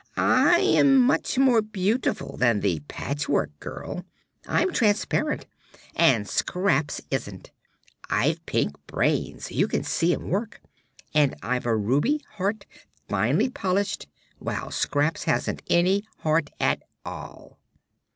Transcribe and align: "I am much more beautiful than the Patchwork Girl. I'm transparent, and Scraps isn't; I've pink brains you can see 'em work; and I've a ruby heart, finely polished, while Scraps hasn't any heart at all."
"I 0.17 0.57
am 0.61 0.97
much 0.99 1.37
more 1.37 1.61
beautiful 1.61 2.35
than 2.35 2.61
the 2.61 2.79
Patchwork 2.87 3.51
Girl. 3.59 4.03
I'm 4.47 4.73
transparent, 4.73 5.45
and 5.95 6.27
Scraps 6.27 7.01
isn't; 7.11 7.51
I've 8.09 8.43
pink 8.47 8.73
brains 8.87 9.51
you 9.51 9.67
can 9.67 9.83
see 9.83 10.11
'em 10.11 10.27
work; 10.27 10.59
and 11.13 11.35
I've 11.43 11.67
a 11.67 11.77
ruby 11.77 12.23
heart, 12.37 12.65
finely 13.09 13.47
polished, 13.49 14.07
while 14.39 14.71
Scraps 14.71 15.25
hasn't 15.25 15.61
any 15.69 16.03
heart 16.21 16.49
at 16.59 16.81
all." 17.05 17.59